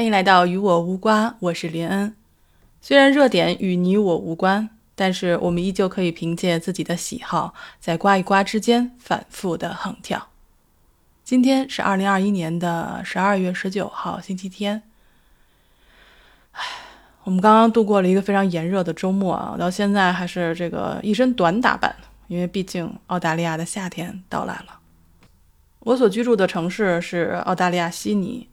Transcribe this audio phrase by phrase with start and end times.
[0.00, 2.16] 欢迎来到与我无关，我是林恩。
[2.80, 10.28] 虽然热点与你我无关，但是我们依旧可以凭借自己的喜好，在刮一刮之间反复的横跳。
[11.22, 14.82] 今天是二零二一年的十二月十九号，星期天。
[16.52, 16.62] 唉，
[17.24, 21.94] 我们刚刚度过了一个非常炎热的周末啊，到现在还是这个一身短打扮，
[22.28, 24.80] 因为毕竟澳大利亚的夏天到来了。
[25.80, 28.48] 我所居住的城市是澳大利亚悉尼。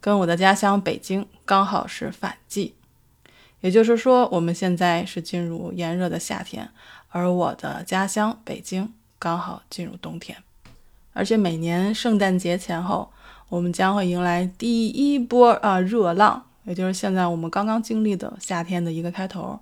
[0.00, 2.74] 跟我的家乡北京刚好是反季，
[3.60, 6.70] 也就是说，我们现在是进入炎热的夏天，
[7.08, 10.38] 而我的家乡北京刚好进入冬天。
[11.12, 13.10] 而且每年圣诞节前后，
[13.48, 19.58] 我们将会迎来第一波啊热浪，也就是现在我们刚刚经历的夏天的一个开头。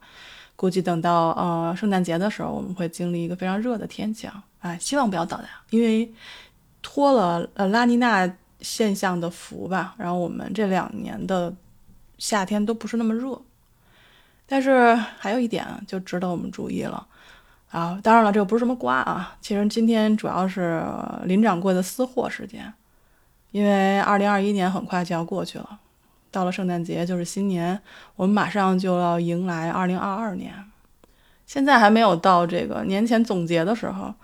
[0.55, 4.45] 估计等到呃圣诞节的时候，我们会经历一个非常热的天气啊！
[4.61, 6.13] 哎，希望不要到来，因为
[6.83, 8.31] 拖了呃拉尼娜。
[8.61, 11.55] 现象的福吧，然后我们这两年的
[12.19, 13.41] 夏天都不是那么热，
[14.47, 17.07] 但是还有一点就值得我们注意了
[17.71, 18.01] 啊！
[18.03, 20.83] 当然了，这个不是什么瓜啊，其实今天主要是
[21.25, 22.73] 林掌柜的私货时间，
[23.51, 25.79] 因为二零二一年很快就要过去了，
[26.31, 27.79] 到了圣诞节就是新年，
[28.17, 30.55] 我们马上就要迎来二零二二年，
[31.47, 34.15] 现在还没有到这个年前总结的时候，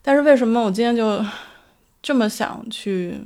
[0.00, 1.22] 但是为什么我今天就
[2.00, 3.20] 这么想去？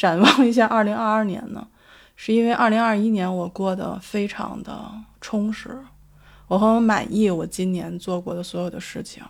[0.00, 1.68] 展望一下二零二二年呢，
[2.16, 5.78] 是因为二零二一年我过得非常的充实，
[6.48, 9.22] 我很满意我今年做过的所有的事情，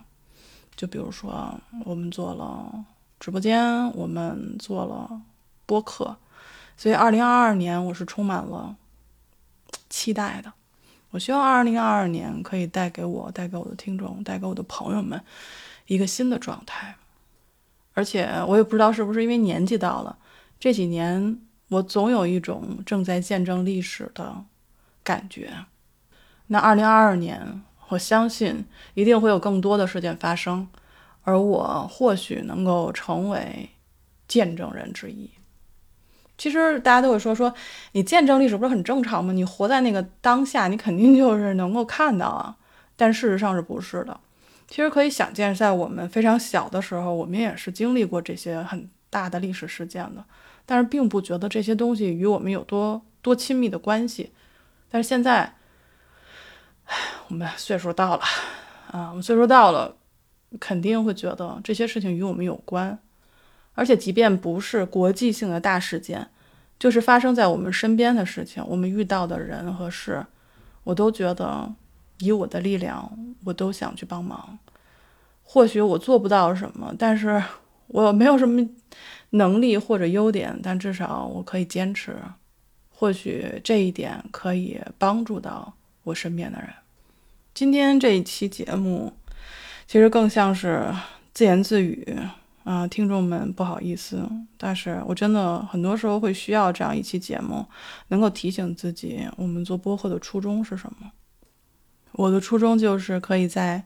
[0.77, 1.53] 就比如说
[1.85, 2.85] 我们做了
[3.19, 5.21] 直播间，我们做了
[5.67, 6.17] 播客，
[6.77, 8.77] 所以二零二二年我是充满了
[9.89, 10.53] 期待的。
[11.11, 15.21] 我希望二零二二年可以带给我、带给我的听众、带给我的朋友们
[15.89, 16.95] 一个新的状态，
[17.93, 20.17] 而且我也不知道是不是因为年纪到了。
[20.61, 24.45] 这几年，我总有一种正在见证历史的
[25.03, 25.51] 感觉。
[26.49, 30.69] 那二零二二年，我相信一定会有更多的事件发生，
[31.23, 33.71] 而我或许能够成为
[34.29, 35.31] 见证人之一。
[36.37, 37.55] 其实大家都会说说，
[37.93, 39.33] 你见证历史不是很正常吗？
[39.33, 42.57] 你活在那个当下，你肯定就是能够看到啊。
[42.97, 44.21] 但事实上是不是的？
[44.69, 50.25] 其实可以想见，在我们非常小的时候，我们也是经历过这些很大的历史事件的。
[50.65, 54.33] 但是并不觉得这些东西与我们有多多亲密的关系，
[54.89, 55.57] 但是现在，
[56.85, 56.97] 唉，
[57.29, 58.23] 我们岁数到了，
[58.93, 59.97] 啊，我们岁数到了，
[60.61, 62.97] 肯定会觉得这些事情与我们有关，
[63.75, 66.31] 而且即便不是国际性的大事件，
[66.79, 70.25] 就是发生在我们身边的事情，我们遇到的人和事，
[70.85, 71.73] 我都觉得
[72.19, 73.11] 以我的力量，
[73.45, 74.57] 我都想去帮忙。
[75.43, 77.43] 或许我做不到什么，但是
[77.91, 78.69] 我没有什么。
[79.33, 82.17] 能力或者优点，但至少我可以坚持。
[82.91, 86.69] 或许这一点可以帮助到我身边的人。
[87.55, 89.13] 今天这一期节目，
[89.87, 90.85] 其实更像是
[91.33, 92.19] 自言自语
[92.65, 97.65] 啊，听众们不好意思，但是我真的很多时候会需要这样一期节目，
[98.09, 101.13] 能够提醒自己，我们做播客的初衷是什么。
[102.15, 103.85] 我的初衷就是可以在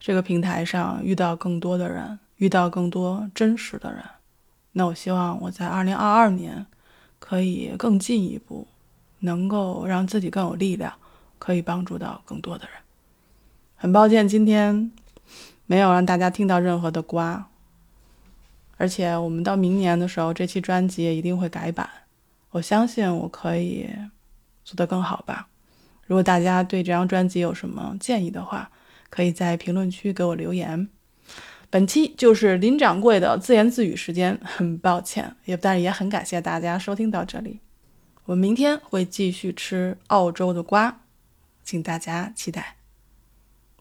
[0.00, 4.02] 这个平台上遇到更多的人，遇到更多真实的人。
[4.72, 6.64] 那我希望我在二零二二年
[7.18, 8.66] 可以更进一步，
[9.18, 10.90] 能够让自己更有力量，
[11.38, 12.74] 可以帮助到更多的人。
[13.76, 14.90] 很抱歉今天
[15.66, 17.46] 没有让大家听到任何的瓜，
[18.78, 21.90] 而且我们到明年的时候，这期专辑也一定会改版。
[22.52, 23.86] 我相信我可以
[24.64, 25.48] 做得更好吧。
[26.06, 28.70] 如果大家对这张专辑有什么建议的话，
[29.10, 30.88] 可以在评论区给我留言。
[31.70, 37.60] 本期就是林掌柜的自言自语时间， 很抱歉，也但是也很感谢大家收听到这里。
[38.24, 41.02] 我们明天会继续吃澳洲的瓜，
[41.62, 42.76] 请大家期待。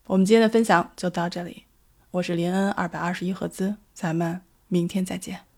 [0.06, 1.64] 我们今天的分享就到这里，
[2.12, 5.49] 我是林恩二百二十一赫兹，咱们明天再见。